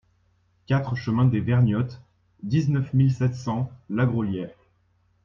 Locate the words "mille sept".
2.95-3.35